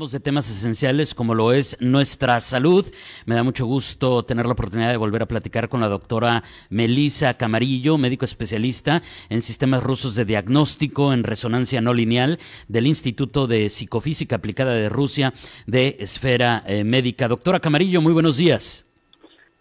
De 0.00 0.18
temas 0.18 0.48
esenciales 0.48 1.14
como 1.14 1.34
lo 1.34 1.52
es 1.52 1.76
nuestra 1.78 2.40
salud. 2.40 2.86
Me 3.26 3.34
da 3.34 3.42
mucho 3.42 3.66
gusto 3.66 4.24
tener 4.24 4.46
la 4.46 4.52
oportunidad 4.52 4.90
de 4.90 4.96
volver 4.96 5.20
a 5.20 5.26
platicar 5.26 5.68
con 5.68 5.82
la 5.82 5.88
doctora 5.88 6.42
Melisa 6.70 7.34
Camarillo, 7.36 7.98
médico 7.98 8.24
especialista 8.24 9.02
en 9.28 9.42
sistemas 9.42 9.82
rusos 9.82 10.14
de 10.14 10.24
diagnóstico 10.24 11.12
en 11.12 11.22
resonancia 11.22 11.82
no 11.82 11.92
lineal 11.92 12.38
del 12.66 12.86
Instituto 12.86 13.46
de 13.46 13.68
Psicofísica 13.68 14.36
Aplicada 14.36 14.72
de 14.72 14.88
Rusia 14.88 15.34
de 15.66 15.96
Esfera 16.00 16.62
eh, 16.66 16.82
Médica. 16.82 17.28
Doctora 17.28 17.60
Camarillo, 17.60 18.00
muy 18.00 18.14
buenos 18.14 18.38
días. 18.38 18.90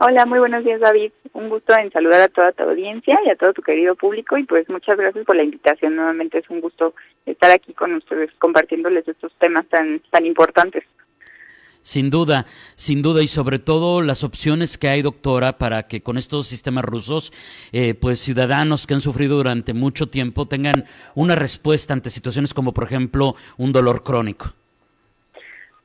Hola, 0.02 0.26
muy 0.26 0.40
buenos 0.40 0.64
días 0.64 0.80
David. 0.80 1.12
Un 1.34 1.50
gusto 1.50 1.78
en 1.78 1.92
saludar 1.92 2.22
a 2.22 2.28
toda 2.30 2.54
tu 2.54 2.64
audiencia 2.64 3.20
y 3.26 3.30
a 3.30 3.36
todo 3.36 3.52
tu 3.52 3.62
querido 3.62 3.96
público 3.96 4.38
y 4.38 4.46
pues 4.46 4.70
muchas 4.70 4.98
gracias 4.98 5.26
por 5.26 5.36
la 5.36 5.44
invitación. 5.44 5.98
Nuevamente 5.98 6.38
es 6.38 6.50
un 6.50 6.62
gusto 6.62 6.94
estar 7.32 7.52
aquí 7.52 7.74
con 7.74 7.94
ustedes 7.94 8.32
compartiéndoles 8.40 9.08
estos 9.08 9.32
temas 9.40 9.66
tan 9.68 10.02
tan 10.12 10.26
importantes. 10.26 10.84
Sin 11.82 12.10
duda, 12.10 12.46
sin 12.76 13.02
duda, 13.02 13.24
y 13.24 13.28
sobre 13.28 13.58
todo 13.58 14.02
las 14.02 14.26
opciones 14.26 14.78
que 14.78 14.90
hay, 14.90 15.02
doctora, 15.02 15.54
para 15.54 15.84
que 15.84 16.02
con 16.02 16.18
estos 16.18 16.46
sistemas 16.48 16.84
rusos, 16.84 17.32
eh, 17.72 17.94
pues 17.94 18.20
ciudadanos 18.20 18.86
que 18.86 18.94
han 18.94 19.02
sufrido 19.02 19.38
durante 19.38 19.74
mucho 19.74 20.08
tiempo 20.08 20.46
tengan 20.46 20.84
una 21.16 21.36
respuesta 21.36 21.94
ante 21.94 22.10
situaciones 22.10 22.54
como, 22.54 22.74
por 22.74 22.84
ejemplo, 22.84 23.36
un 23.58 23.72
dolor 23.72 24.04
crónico. 24.04 24.54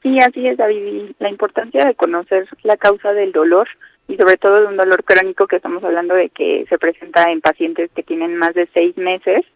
Sí, 0.02 0.18
así 0.18 0.46
es, 0.46 0.58
David. 0.58 1.12
La 1.20 1.30
importancia 1.30 1.84
de 1.84 1.94
conocer 1.94 2.48
la 2.64 2.76
causa 2.76 3.12
del 3.12 3.32
dolor 3.32 3.68
y 4.08 4.16
sobre 4.16 4.36
todo 4.36 4.60
de 4.60 4.66
un 4.66 4.76
dolor 4.76 5.04
crónico 5.04 5.46
que 5.46 5.56
estamos 5.56 5.82
hablando 5.84 6.14
de 6.14 6.28
que 6.28 6.66
se 6.68 6.76
presenta 6.76 7.30
en 7.30 7.40
pacientes 7.40 7.90
que 7.94 8.02
tienen 8.02 8.36
más 8.36 8.52
de 8.52 8.68
seis 8.74 8.96
meses 8.96 9.46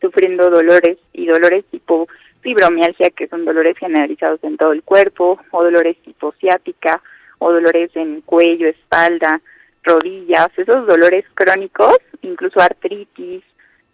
sufriendo 0.00 0.50
dolores 0.50 0.98
y 1.12 1.26
dolores 1.26 1.64
tipo 1.70 2.08
fibromialgia, 2.40 3.10
que 3.10 3.28
son 3.28 3.44
dolores 3.44 3.76
generalizados 3.78 4.42
en 4.42 4.56
todo 4.56 4.72
el 4.72 4.82
cuerpo, 4.82 5.38
o 5.50 5.62
dolores 5.62 5.96
tipo 6.02 6.32
ciática, 6.40 7.02
o 7.38 7.52
dolores 7.52 7.90
en 7.94 8.20
cuello, 8.22 8.68
espalda, 8.68 9.40
rodillas, 9.82 10.48
esos 10.56 10.86
dolores 10.86 11.24
crónicos, 11.34 11.98
incluso 12.22 12.60
artritis, 12.60 13.42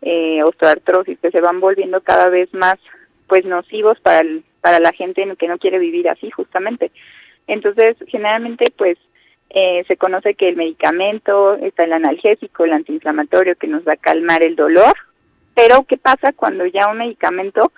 eh, 0.03 0.43
osteoartrosis, 0.43 1.19
que 1.19 1.31
se 1.31 1.41
van 1.41 1.61
volviendo 1.61 2.01
cada 2.01 2.29
vez 2.29 2.53
más 2.55 2.77
pues 3.27 3.45
nocivos 3.45 3.99
para, 4.01 4.23
para 4.61 4.79
la 4.79 4.93
gente 4.93 5.27
que 5.37 5.49
no 5.49 5.59
quiere 5.59 5.79
vivir 5.79 6.09
así 6.09 6.31
justamente. 6.31 6.93
Entonces, 7.47 7.97
generalmente 8.09 8.73
pues 8.77 8.99
eh, 9.51 9.85
se 9.87 9.97
conoce 9.97 10.35
que 10.35 10.49
el 10.49 10.57
medicamento, 10.57 11.57
está 11.57 11.85
el 11.85 11.93
analgésico, 11.93 12.65
el 12.65 12.73
antiinflamatorio 12.73 13.57
que 13.57 13.69
nos 13.69 13.87
va 13.87 13.93
a 13.93 13.97
calmar 13.97 14.43
el 14.43 14.57
dolor, 14.57 14.95
pero 15.57 15.85
¿qué 15.89 15.97
pasa 15.97 16.33
cuando 16.37 16.67
ya 16.67 16.89
un 16.89 16.99
medicamento 16.99 17.73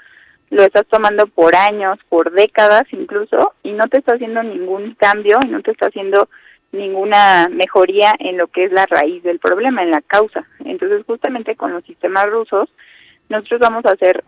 lo 0.51 0.63
estás 0.65 0.85
tomando 0.89 1.29
por 1.29 1.55
años, 1.55 1.97
por 2.09 2.33
décadas 2.33 2.83
incluso, 2.91 3.55
y 3.63 3.71
no 3.71 3.87
te 3.87 3.99
está 3.99 4.15
haciendo 4.15 4.43
ningún 4.43 4.95
cambio, 4.97 5.39
y 5.45 5.49
no 5.49 5.63
te 5.63 5.71
está 5.71 5.87
haciendo 5.87 6.29
ninguna 6.73 7.49
mejoría 7.49 8.13
en 8.19 8.37
lo 8.37 8.49
que 8.49 8.65
es 8.65 8.73
la 8.73 8.85
raíz 8.87 9.23
del 9.23 9.39
problema, 9.39 9.85
en 9.85 9.93
la 9.93 10.03
causa. 10.03 10.45
Entonces, 10.65 11.05
justamente 11.07 11.55
con 11.55 11.73
los 11.73 11.85
sistemas 11.85 12.27
rusos, 12.27 12.69
nosotros 13.29 13.61
vamos 13.61 13.85
a 13.87 13.93
hacer 13.93 14.25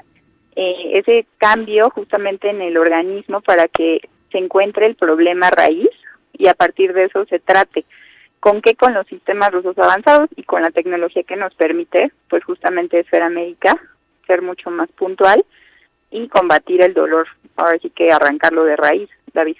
eh, 0.54 0.92
ese 0.92 1.26
cambio 1.38 1.90
justamente 1.90 2.50
en 2.50 2.62
el 2.62 2.76
organismo 2.76 3.40
para 3.40 3.66
que 3.66 4.08
se 4.30 4.38
encuentre 4.38 4.86
el 4.86 4.94
problema 4.94 5.50
raíz 5.50 5.90
y 6.34 6.46
a 6.46 6.54
partir 6.54 6.92
de 6.92 7.06
eso 7.06 7.24
se 7.26 7.40
trate. 7.40 7.84
¿Con 8.40 8.62
qué? 8.62 8.74
Con 8.74 8.94
los 8.94 9.06
sistemas 9.06 9.52
rusos 9.52 9.76
avanzados 9.78 10.30
y 10.34 10.42
con 10.44 10.62
la 10.62 10.70
tecnología 10.70 11.22
que 11.22 11.36
nos 11.36 11.54
permite, 11.54 12.10
pues 12.28 12.42
justamente 12.42 13.00
esfera 13.00 13.28
médica, 13.28 13.76
ser 14.26 14.40
mucho 14.40 14.70
más 14.70 14.90
puntual 14.92 15.44
y 16.10 16.26
combatir 16.28 16.82
el 16.82 16.94
dolor. 16.94 17.28
Ahora 17.56 17.78
sí 17.80 17.90
que 17.90 18.10
arrancarlo 18.10 18.64
de 18.64 18.76
raíz, 18.76 19.10
David. 19.34 19.56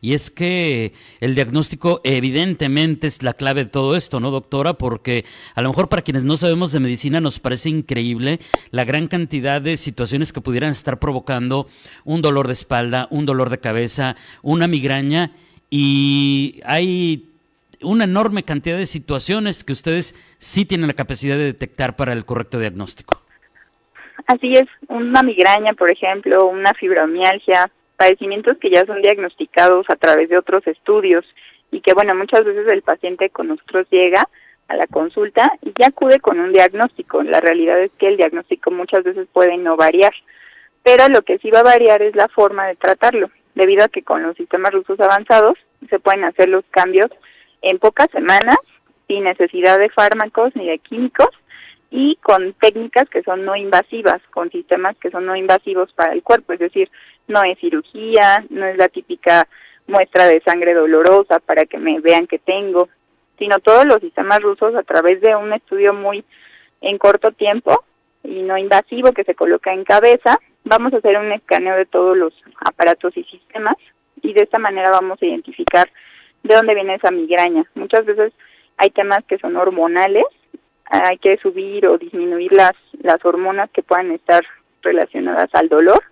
Y 0.00 0.12
es 0.12 0.30
que 0.30 0.92
el 1.20 1.34
diagnóstico 1.34 2.02
evidentemente 2.04 3.06
es 3.06 3.22
la 3.22 3.32
clave 3.32 3.64
de 3.64 3.70
todo 3.70 3.96
esto, 3.96 4.20
¿no, 4.20 4.30
doctora? 4.30 4.74
Porque 4.74 5.24
a 5.54 5.62
lo 5.62 5.70
mejor 5.70 5.88
para 5.88 6.02
quienes 6.02 6.26
no 6.26 6.36
sabemos 6.36 6.72
de 6.72 6.80
medicina 6.80 7.22
nos 7.22 7.40
parece 7.40 7.70
increíble 7.70 8.38
la 8.70 8.84
gran 8.84 9.06
cantidad 9.06 9.62
de 9.62 9.78
situaciones 9.78 10.34
que 10.34 10.42
pudieran 10.42 10.72
estar 10.72 10.98
provocando 10.98 11.68
un 12.04 12.20
dolor 12.20 12.48
de 12.48 12.52
espalda, 12.52 13.08
un 13.10 13.24
dolor 13.24 13.48
de 13.48 13.60
cabeza, 13.60 14.14
una 14.42 14.66
migraña 14.66 15.30
y 15.70 16.60
hay 16.66 17.33
una 17.82 18.04
enorme 18.04 18.42
cantidad 18.42 18.76
de 18.76 18.86
situaciones 18.86 19.64
que 19.64 19.72
ustedes 19.72 20.14
sí 20.38 20.64
tienen 20.64 20.88
la 20.88 20.94
capacidad 20.94 21.36
de 21.36 21.44
detectar 21.44 21.96
para 21.96 22.12
el 22.12 22.24
correcto 22.24 22.58
diagnóstico. 22.58 23.20
Así 24.26 24.52
es, 24.52 24.66
una 24.88 25.22
migraña, 25.22 25.74
por 25.74 25.90
ejemplo, 25.90 26.46
una 26.46 26.72
fibromialgia, 26.74 27.70
padecimientos 27.96 28.56
que 28.58 28.70
ya 28.70 28.86
son 28.86 29.02
diagnosticados 29.02 29.86
a 29.90 29.96
través 29.96 30.28
de 30.28 30.38
otros 30.38 30.66
estudios 30.66 31.24
y 31.70 31.80
que, 31.80 31.92
bueno, 31.92 32.14
muchas 32.14 32.44
veces 32.44 32.66
el 32.70 32.82
paciente 32.82 33.30
con 33.30 33.48
nosotros 33.48 33.86
llega 33.90 34.28
a 34.68 34.76
la 34.76 34.86
consulta 34.86 35.52
y 35.62 35.72
ya 35.78 35.88
acude 35.88 36.20
con 36.20 36.40
un 36.40 36.52
diagnóstico. 36.52 37.22
La 37.22 37.40
realidad 37.40 37.80
es 37.80 37.90
que 37.98 38.08
el 38.08 38.16
diagnóstico 38.16 38.70
muchas 38.70 39.04
veces 39.04 39.28
puede 39.32 39.56
no 39.58 39.76
variar, 39.76 40.12
pero 40.82 41.08
lo 41.08 41.22
que 41.22 41.38
sí 41.38 41.50
va 41.50 41.60
a 41.60 41.64
variar 41.64 42.00
es 42.02 42.14
la 42.16 42.28
forma 42.28 42.66
de 42.66 42.76
tratarlo 42.76 43.30
debido 43.54 43.84
a 43.84 43.88
que 43.88 44.02
con 44.02 44.22
los 44.22 44.36
sistemas 44.36 44.72
rusos 44.72 44.98
avanzados 45.00 45.58
se 45.90 45.98
pueden 45.98 46.24
hacer 46.24 46.48
los 46.48 46.64
cambios 46.70 47.10
en 47.64 47.78
pocas 47.78 48.08
semanas, 48.12 48.58
sin 49.08 49.24
necesidad 49.24 49.78
de 49.78 49.90
fármacos 49.90 50.54
ni 50.54 50.68
de 50.68 50.78
químicos 50.78 51.30
y 51.90 52.16
con 52.16 52.52
técnicas 52.54 53.08
que 53.08 53.22
son 53.22 53.44
no 53.44 53.56
invasivas, 53.56 54.20
con 54.30 54.50
sistemas 54.50 54.96
que 54.98 55.10
son 55.10 55.26
no 55.26 55.36
invasivos 55.36 55.92
para 55.92 56.12
el 56.12 56.22
cuerpo, 56.22 56.52
es 56.52 56.58
decir, 56.58 56.90
no 57.26 57.42
es 57.42 57.58
cirugía, 57.58 58.44
no 58.50 58.66
es 58.66 58.76
la 58.76 58.88
típica 58.88 59.48
muestra 59.86 60.26
de 60.26 60.42
sangre 60.44 60.74
dolorosa 60.74 61.40
para 61.40 61.64
que 61.66 61.78
me 61.78 62.00
vean 62.00 62.26
que 62.26 62.38
tengo, 62.38 62.88
sino 63.38 63.58
todos 63.60 63.84
los 63.86 64.00
sistemas 64.00 64.40
rusos 64.40 64.74
a 64.74 64.82
través 64.82 65.20
de 65.20 65.34
un 65.36 65.52
estudio 65.52 65.92
muy 65.92 66.24
en 66.80 66.98
corto 66.98 67.32
tiempo 67.32 67.84
y 68.22 68.42
no 68.42 68.58
invasivo 68.58 69.12
que 69.12 69.24
se 69.24 69.34
coloca 69.34 69.72
en 69.72 69.84
cabeza, 69.84 70.38
vamos 70.64 70.92
a 70.92 70.98
hacer 70.98 71.16
un 71.16 71.32
escaneo 71.32 71.76
de 71.76 71.86
todos 71.86 72.16
los 72.16 72.34
aparatos 72.56 73.16
y 73.16 73.24
sistemas 73.24 73.76
y 74.22 74.32
de 74.32 74.42
esta 74.42 74.58
manera 74.58 74.90
vamos 74.90 75.20
a 75.22 75.26
identificar 75.26 75.88
de 76.44 76.54
dónde 76.54 76.74
viene 76.74 76.94
esa 76.94 77.10
migraña. 77.10 77.64
Muchas 77.74 78.04
veces 78.04 78.32
hay 78.76 78.90
temas 78.90 79.24
que 79.24 79.38
son 79.38 79.56
hormonales, 79.56 80.24
hay 80.84 81.18
que 81.18 81.36
subir 81.38 81.88
o 81.88 81.98
disminuir 81.98 82.52
las, 82.52 82.72
las 83.02 83.24
hormonas 83.24 83.70
que 83.70 83.82
puedan 83.82 84.12
estar 84.12 84.44
relacionadas 84.82 85.48
al 85.54 85.68
dolor, 85.68 86.02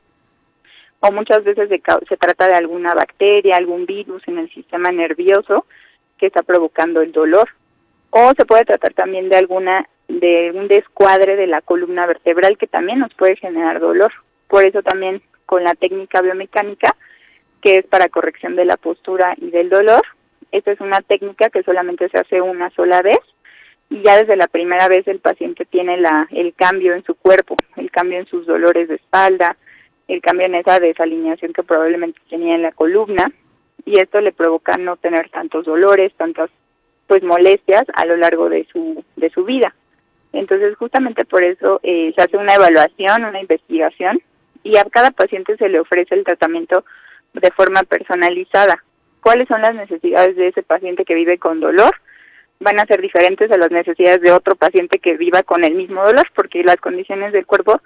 o 1.00 1.12
muchas 1.12 1.44
veces 1.44 1.68
se, 1.68 1.82
se 2.08 2.16
trata 2.16 2.48
de 2.48 2.54
alguna 2.54 2.94
bacteria, 2.94 3.56
algún 3.56 3.86
virus 3.86 4.26
en 4.26 4.38
el 4.38 4.50
sistema 4.52 4.90
nervioso 4.90 5.66
que 6.16 6.26
está 6.26 6.42
provocando 6.42 7.02
el 7.02 7.12
dolor, 7.12 7.48
o 8.10 8.32
se 8.36 8.44
puede 8.44 8.64
tratar 8.64 8.94
también 8.94 9.28
de 9.28 9.36
alguna 9.36 9.86
de 10.08 10.52
un 10.54 10.68
descuadre 10.68 11.36
de 11.36 11.46
la 11.46 11.62
columna 11.62 12.06
vertebral 12.06 12.58
que 12.58 12.66
también 12.66 12.98
nos 12.98 13.14
puede 13.14 13.36
generar 13.36 13.80
dolor. 13.80 14.12
Por 14.46 14.64
eso 14.64 14.82
también 14.82 15.22
con 15.46 15.64
la 15.64 15.74
técnica 15.74 16.20
biomecánica, 16.20 16.94
que 17.62 17.78
es 17.78 17.86
para 17.86 18.08
corrección 18.08 18.54
de 18.56 18.64
la 18.64 18.76
postura 18.76 19.34
y 19.38 19.50
del 19.50 19.70
dolor, 19.70 20.02
esta 20.52 20.70
es 20.70 20.80
una 20.80 21.00
técnica 21.00 21.50
que 21.50 21.62
solamente 21.62 22.08
se 22.08 22.18
hace 22.18 22.40
una 22.40 22.70
sola 22.70 23.02
vez 23.02 23.18
y 23.90 24.02
ya 24.02 24.18
desde 24.18 24.36
la 24.36 24.46
primera 24.46 24.88
vez 24.88 25.06
el 25.08 25.18
paciente 25.18 25.64
tiene 25.64 25.96
la, 25.98 26.28
el 26.30 26.54
cambio 26.54 26.94
en 26.94 27.04
su 27.04 27.14
cuerpo, 27.14 27.56
el 27.76 27.90
cambio 27.90 28.18
en 28.18 28.26
sus 28.26 28.46
dolores 28.46 28.88
de 28.88 28.94
espalda, 28.94 29.56
el 30.08 30.20
cambio 30.20 30.46
en 30.46 30.54
esa 30.54 30.78
desalineación 30.78 31.52
que 31.52 31.62
probablemente 31.62 32.20
tenía 32.28 32.54
en 32.54 32.62
la 32.62 32.72
columna 32.72 33.32
y 33.84 33.98
esto 33.98 34.20
le 34.20 34.32
provoca 34.32 34.76
no 34.76 34.96
tener 34.96 35.30
tantos 35.30 35.64
dolores, 35.64 36.12
tantas 36.16 36.50
pues 37.06 37.22
molestias 37.22 37.84
a 37.94 38.06
lo 38.06 38.16
largo 38.16 38.48
de 38.48 38.66
su 38.72 39.04
de 39.16 39.30
su 39.30 39.44
vida. 39.44 39.74
Entonces 40.32 40.76
justamente 40.76 41.24
por 41.24 41.42
eso 41.44 41.80
eh, 41.82 42.12
se 42.16 42.22
hace 42.22 42.36
una 42.36 42.54
evaluación, 42.54 43.24
una 43.24 43.40
investigación 43.40 44.22
y 44.62 44.76
a 44.76 44.84
cada 44.84 45.10
paciente 45.10 45.56
se 45.56 45.68
le 45.68 45.80
ofrece 45.80 46.14
el 46.14 46.24
tratamiento 46.24 46.84
de 47.34 47.50
forma 47.50 47.82
personalizada. 47.82 48.82
¿Cuáles 49.22 49.46
son 49.46 49.62
las 49.62 49.74
necesidades 49.74 50.34
de 50.34 50.48
ese 50.48 50.64
paciente 50.64 51.04
que 51.04 51.14
vive 51.14 51.38
con 51.38 51.60
dolor? 51.60 51.94
Van 52.58 52.80
a 52.80 52.86
ser 52.86 53.00
diferentes 53.00 53.50
a 53.52 53.56
las 53.56 53.70
necesidades 53.70 54.20
de 54.20 54.32
otro 54.32 54.56
paciente 54.56 54.98
que 54.98 55.16
viva 55.16 55.44
con 55.44 55.62
el 55.62 55.76
mismo 55.76 56.04
dolor 56.04 56.26
porque 56.34 56.64
las 56.64 56.76
condiciones 56.78 57.32
del 57.32 57.46
cuerpo 57.46 57.80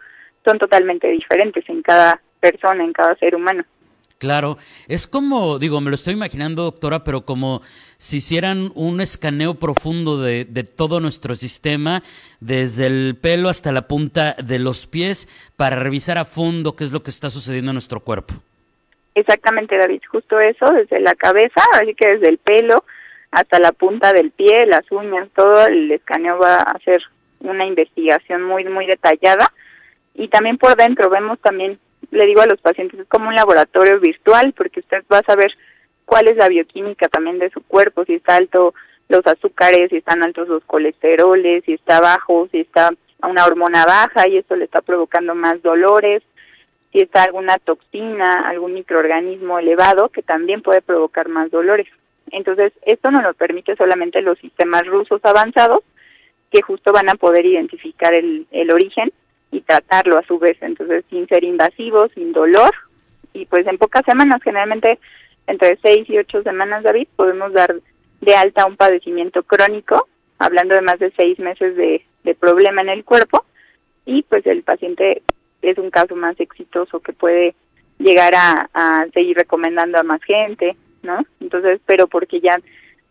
son 0.47 0.59
totalmente 0.59 1.09
diferentes 1.09 1.69
en 1.69 1.83
cada 1.83 2.23
persona, 2.41 2.83
en 2.85 2.95
cada 2.95 3.15
ser 3.17 3.35
humano. 3.35 3.65
Claro, 4.17 4.57
es 4.89 5.07
como, 5.07 5.59
digo, 5.59 5.83
me 5.83 5.91
lo 5.91 5.95
estoy 5.97 6.15
imaginando, 6.15 6.63
doctora, 6.63 7.05
pero 7.05 7.27
como 7.27 7.61
si 7.99 8.17
hicieran 8.17 8.73
un 8.75 9.03
escaneo 9.03 9.57
profundo 9.57 10.23
de, 10.23 10.47
de, 10.47 10.65
todo 10.65 11.01
nuestro 11.01 11.35
sistema, 11.35 12.03
desde 12.41 12.87
el 12.87 13.19
pelo 13.21 13.51
hasta 13.51 13.73
la 13.73 13.87
punta 13.87 14.35
de 14.43 14.59
los 14.59 14.87
pies, 14.87 15.29
para 15.57 15.77
revisar 15.77 16.17
a 16.17 16.25
fondo 16.25 16.77
qué 16.77 16.85
es 16.85 16.93
lo 16.93 17.03
que 17.03 17.11
está 17.11 17.29
sucediendo 17.29 17.73
en 17.73 17.75
nuestro 17.75 18.01
cuerpo. 18.01 18.43
Exactamente, 19.17 19.79
David, 19.79 20.03
justo 20.11 20.39
eso, 20.41 20.71
desde 20.73 21.01
la 21.01 21.15
cabeza, 21.15 21.63
así 21.73 21.95
que 21.95 22.07
desde 22.07 22.29
el 22.29 22.37
pelo 22.37 22.85
hasta 23.31 23.59
la 23.59 23.73
punta 23.73 24.13
del 24.13 24.31
pie, 24.31 24.67
las 24.67 24.93
uñas, 24.93 25.31
todo 25.35 25.67
el 25.67 25.91
escaneo 25.91 26.39
va 26.39 26.57
a 26.57 26.73
hacer 26.73 27.03
una 27.41 27.65
investigación 27.65 28.43
muy, 28.43 28.65
muy 28.65 28.85
detallada. 28.85 29.51
Y 30.13 30.29
también 30.29 30.59
por 30.59 30.77
dentro 30.77 31.09
vemos 31.09 31.41
también, 31.41 31.79
le 32.11 32.27
digo 32.27 32.43
a 32.43 32.47
los 32.47 32.61
pacientes, 32.61 33.01
es 33.01 33.09
como 33.09 33.29
un 33.29 33.35
laboratorio 33.35 33.99
virtual, 34.01 34.53
porque 34.55 34.81
usted 34.81 35.03
va 35.11 35.21
a 35.21 35.33
saber 35.33 35.51
cuál 36.05 36.29
es 36.29 36.37
la 36.37 36.49
bioquímica 36.49 37.09
también 37.09 37.39
de 37.39 37.49
su 37.49 37.63
cuerpo, 37.63 38.05
si 38.05 38.17
está 38.17 38.37
alto 38.37 38.75
los 39.09 39.27
azúcares, 39.27 39.89
si 39.89 39.97
están 39.97 40.23
altos 40.25 40.47
los 40.47 40.63
colesteroles, 40.65 41.65
si 41.65 41.73
está 41.73 42.01
bajo, 42.01 42.49
si 42.53 42.61
está 42.61 42.91
una 43.23 43.47
hormona 43.47 43.87
baja 43.87 44.29
y 44.29 44.37
esto 44.37 44.57
le 44.57 44.67
está 44.67 44.83
provocando 44.83 45.35
más 45.35 45.63
dolores, 45.63 46.23
si 46.97 47.03
está 47.03 47.25
alguna 47.25 47.59
toxina, 47.59 48.49
algún 48.49 48.73
microorganismo 48.73 49.59
elevado 49.59 50.09
que 50.09 50.23
también 50.23 50.63
puede 50.63 50.81
provocar 50.81 51.29
más 51.29 51.51
dolores. 51.51 51.87
Entonces, 52.31 52.73
esto 52.87 53.11
no 53.11 53.21
lo 53.21 53.35
permite 53.35 53.77
solamente 53.77 54.23
los 54.23 54.39
sistemas 54.39 54.87
rusos 54.87 55.21
avanzados, 55.23 55.85
que 56.51 56.63
justo 56.63 56.93
van 56.95 57.11
a 57.11 57.17
poder 57.17 57.45
identificar 57.45 58.15
el, 58.15 58.47
el 58.51 58.71
origen 58.73 59.13
y 59.51 59.61
tratarlo 59.61 60.17
a 60.17 60.23
su 60.23 60.39
vez, 60.39 60.57
entonces 60.63 61.05
sin 61.11 61.29
ser 61.29 61.45
invasivo, 61.45 62.09
sin 62.15 62.33
dolor, 62.33 62.71
y 63.35 63.45
pues 63.45 63.67
en 63.67 63.77
pocas 63.77 64.03
semanas, 64.07 64.43
generalmente 64.43 64.99
entre 65.47 65.79
seis 65.83 66.09
y 66.09 66.17
ocho 66.17 66.43
semanas, 66.45 66.83
David, 66.83 67.09
podemos 67.15 67.53
dar 67.53 67.75
de 68.23 68.35
alta 68.35 68.65
un 68.65 68.79
padecimiento 68.79 69.43
crónico, 69.43 70.09
hablando 70.39 70.75
de 70.75 70.81
más 70.81 70.99
de 70.99 71.13
seis 71.15 71.39
meses 71.41 71.77
de, 71.77 72.07
de 72.25 72.35
problema 72.35 72.81
en 72.81 72.89
el 72.89 73.05
cuerpo, 73.05 73.45
y 74.07 74.23
pues 74.23 74.47
el 74.47 74.63
paciente 74.63 75.21
es 75.71 75.79
un 75.79 75.91
caso 75.91 76.17
más 76.17 76.39
exitoso 76.41 77.01
que 77.01 77.13
puede 77.13 77.55
llegar 77.99 78.35
a, 78.35 79.07
seguir 79.15 79.37
recomendando 79.37 79.99
a 79.99 80.03
más 80.03 80.23
gente, 80.23 80.77
¿no? 81.03 81.25
Entonces, 81.41 81.81
pero 81.87 82.07
porque 82.07 82.41
ya 82.41 82.59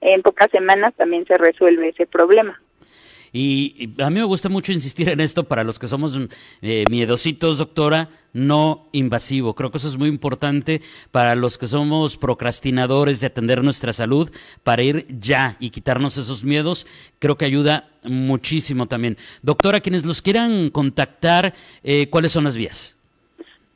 en 0.02 0.22
pocas 0.22 0.52
semanas 0.52 0.94
también 0.96 1.26
se 1.26 1.38
resuelve 1.38 1.90
ese 1.90 2.06
problema. 2.06 2.62
Y, 3.38 3.90
a 4.02 4.10
mí 4.10 4.16
me 4.16 4.24
gusta 4.24 4.48
mucho 4.48 4.72
insistir 4.72 5.10
en 5.10 5.20
esto 5.20 5.44
para 5.44 5.66
los 5.66 5.78
que 5.78 5.88
somos 5.88 6.18
eh, 6.62 6.86
miedositos, 6.90 7.58
doctora, 7.58 8.08
no 8.32 8.88
invasivo. 8.94 9.54
Creo 9.56 9.72
que 9.72 9.78
eso 9.78 9.90
es 9.90 9.98
muy 9.98 10.08
importante 10.08 10.80
para 11.12 11.36
los 11.36 11.58
que 11.58 11.68
somos 11.68 12.16
procrastinadores 12.16 13.20
de 13.20 13.28
atender 13.28 13.62
nuestra 13.62 13.92
salud, 13.92 14.32
para 14.64 14.84
ir 14.84 15.06
ya 15.20 15.58
y 15.60 15.72
quitarnos 15.72 16.18
esos 16.18 16.46
miedos. 16.46 16.88
Creo 17.20 17.36
que 17.36 17.44
ayuda 17.44 17.90
muchísimo 18.06 18.86
también. 18.86 19.18
Doctora, 19.42 19.82
quienes 19.82 20.06
los 20.06 20.22
quieran 20.22 20.70
contactar, 20.70 21.54
eh, 21.84 22.10
¿cuáles 22.10 22.32
son 22.32 22.46
las 22.46 22.56
vías? 22.56 22.98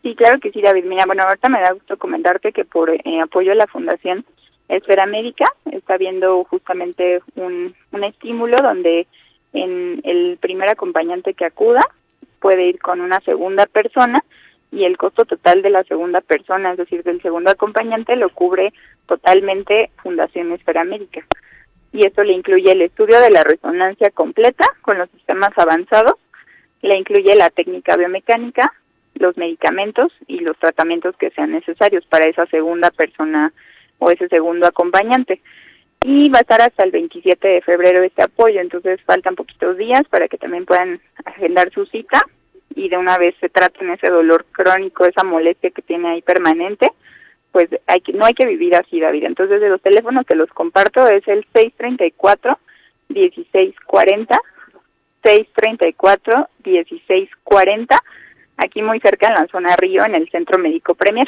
Sí, 0.04 0.16
claro 0.16 0.40
que 0.40 0.52
sí, 0.52 0.62
David. 0.62 0.86
Mira, 0.86 1.04
bueno, 1.06 1.24
ahorita 1.24 1.50
me 1.50 1.60
da 1.60 1.74
gusto 1.74 1.98
comentarte 1.98 2.54
que 2.54 2.64
por 2.64 2.92
eh, 2.92 3.02
apoyo 3.22 3.52
a 3.52 3.56
la 3.56 3.68
Fundación 3.68 4.24
Esfera 4.70 5.06
Médica 5.06 5.52
está 5.70 5.98
viendo 5.98 6.46
justamente 6.46 7.20
un, 7.36 7.76
un 7.92 8.04
estímulo 8.06 8.56
donde 8.64 9.06
en 9.54 10.02
el 10.04 10.38
primer 10.40 10.70
acompañante 10.70 11.34
que 11.34 11.46
acuda 11.46 11.82
puede 12.40 12.68
ir 12.68 12.80
con 12.80 13.02
una 13.02 13.20
segunda 13.22 13.66
persona 13.66 14.24
y 14.72 14.86
el 14.86 14.98
costo 14.98 15.26
total 15.26 15.62
de 15.62 15.72
la 15.72 15.84
segunda 15.84 16.22
persona, 16.22 16.72
es 16.72 16.78
decir, 16.78 17.04
del 17.04 17.22
segundo 17.22 17.50
acompañante, 17.50 18.16
lo 18.16 18.30
cubre 18.30 18.74
totalmente 19.08 19.90
Fundación 20.04 20.52
Esfera 20.52 20.84
Médica. 20.84 21.26
Y 21.92 22.06
esto 22.06 22.24
le 22.24 22.34
incluye 22.34 22.72
el 22.72 22.84
estudio 22.84 23.20
de 23.20 23.32
la 23.32 23.44
resonancia 23.44 24.12
completa 24.12 24.66
con 24.82 25.00
los 25.00 25.10
sistemas 25.10 25.50
avanzados, 25.58 26.14
le 26.82 26.96
incluye 26.98 27.36
la 27.36 27.50
técnica 27.50 27.98
biomecánica, 27.98 28.72
los 29.16 29.36
medicamentos 29.38 30.14
y 30.28 30.40
los 30.40 30.58
tratamientos 30.58 31.16
que 31.18 31.32
sean 31.32 31.52
necesarios 31.52 32.06
para 32.06 32.30
esa 32.30 32.46
segunda 32.46 32.92
persona 32.92 33.52
o 33.98 34.12
ese 34.12 34.28
segundo 34.30 34.68
acompañante 34.68 35.42
y 36.02 36.30
va 36.30 36.40
a 36.40 36.42
estar 36.42 36.62
hasta 36.62 36.84
el 36.84 36.92
27 36.92 37.48
de 37.48 37.62
febrero 37.62 38.04
este 38.04 38.24
apoyo, 38.24 38.62
entonces 38.62 39.02
faltan 39.06 39.36
poquitos 39.36 39.78
días 39.78 40.04
para 40.10 40.28
que 40.28 40.38
también 40.38 40.66
puedan 40.66 41.02
agendar 41.26 41.72
su 41.72 41.86
cita 41.88 42.22
y 42.76 42.88
de 42.88 42.98
una 42.98 43.18
vez 43.18 43.36
se 43.40 43.50
traten 43.50 43.90
ese 43.90 44.08
dolor 44.10 44.46
crónico, 44.52 45.06
esa 45.06 45.24
molestia 45.24 45.72
que 45.72 45.82
tiene 45.82 46.10
ahí 46.10 46.22
permanente, 46.22 46.92
pues 47.52 47.70
hay 47.88 48.00
que, 48.02 48.14
no 48.14 48.26
hay 48.26 48.34
que 48.34 48.46
vivir 48.46 48.76
así, 48.76 49.00
David. 49.00 49.26
Entonces 49.26 49.60
de 49.60 49.70
los 49.70 49.82
teléfonos 49.82 50.26
que 50.26 50.36
los 50.36 50.50
comparto 50.52 51.06
es 51.08 51.28
el 51.28 51.46
634 51.54 52.58
1640 53.10 54.38
634 55.24 56.50
1640 56.64 58.04
aquí 58.58 58.82
muy 58.82 59.00
cerca 59.00 59.28
en 59.28 59.34
la 59.34 59.48
zona 59.48 59.76
Río 59.76 60.06
en 60.06 60.16
el 60.16 60.30
Centro 60.30 60.60
Médico 60.60 60.96
Premier 60.96 61.28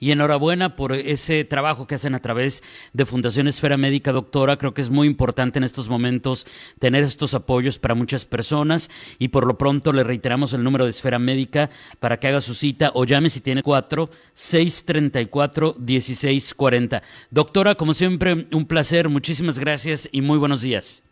y 0.00 0.12
enhorabuena 0.12 0.76
por 0.76 0.92
ese 0.92 1.44
trabajo 1.44 1.86
que 1.86 1.94
hacen 1.94 2.14
a 2.14 2.20
través 2.20 2.62
de 2.92 3.06
Fundación 3.06 3.48
Esfera 3.48 3.76
Médica, 3.76 4.12
doctora. 4.12 4.56
Creo 4.56 4.74
que 4.74 4.80
es 4.80 4.90
muy 4.90 5.06
importante 5.06 5.58
en 5.58 5.64
estos 5.64 5.88
momentos 5.88 6.46
tener 6.78 7.04
estos 7.04 7.34
apoyos 7.34 7.78
para 7.78 7.94
muchas 7.94 8.24
personas 8.24 8.90
y 9.18 9.28
por 9.28 9.46
lo 9.46 9.58
pronto 9.58 9.92
le 9.92 10.04
reiteramos 10.04 10.52
el 10.52 10.64
número 10.64 10.84
de 10.84 10.90
Esfera 10.90 11.18
Médica 11.18 11.70
para 12.00 12.18
que 12.18 12.28
haga 12.28 12.40
su 12.40 12.54
cita 12.54 12.90
o 12.94 13.04
llame 13.04 13.30
si 13.30 13.40
tiene 13.40 13.62
4 13.62 14.10
634 14.34 15.74
1640. 15.78 17.02
Doctora, 17.30 17.74
como 17.74 17.94
siempre, 17.94 18.46
un 18.52 18.66
placer, 18.66 19.08
muchísimas 19.08 19.58
gracias 19.58 20.08
y 20.12 20.22
muy 20.22 20.38
buenos 20.38 20.62
días. 20.62 21.04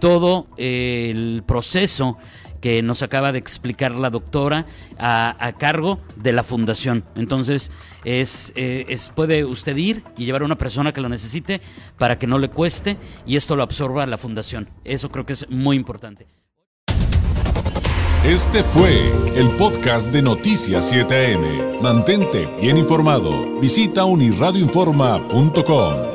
todo 0.00 0.46
el 0.56 1.42
proceso 1.46 2.16
que 2.62 2.82
nos 2.82 3.02
acaba 3.02 3.32
de 3.32 3.38
explicar 3.38 3.98
la 3.98 4.08
doctora 4.08 4.64
a, 4.98 5.52
cargo 5.58 6.00
de 6.16 6.32
la 6.32 6.42
fundación. 6.42 7.04
Entonces, 7.16 7.70
es, 8.04 8.54
eh, 8.56 8.86
es, 8.88 9.10
puede 9.10 9.44
usted 9.44 9.76
ir 9.76 10.02
y 10.16 10.24
llevar 10.24 10.40
a 10.40 10.46
una 10.46 10.56
persona 10.56 10.92
que 10.92 11.02
lo 11.02 11.10
necesite 11.10 11.60
para 11.98 12.18
que 12.18 12.26
no 12.26 12.38
le 12.38 12.48
cueste 12.48 12.96
y 13.26 13.36
esto 13.36 13.56
lo 13.56 13.62
absorba 13.62 14.06
la 14.06 14.16
fundación. 14.16 14.70
Eso 14.84 15.10
creo 15.10 15.26
que 15.26 15.34
es 15.34 15.50
muy 15.50 15.76
importante. 15.76 16.26
Este 18.24 18.62
fue 18.62 19.10
el 19.34 19.50
podcast 19.58 20.12
de 20.12 20.22
Noticias 20.22 20.92
7am. 20.92 21.80
Mantente 21.80 22.48
bien 22.60 22.76
informado. 22.76 23.58
Visita 23.60 24.04
unirradioinforma.com. 24.04 26.11